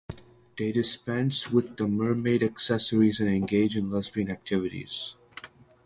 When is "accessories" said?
2.41-3.19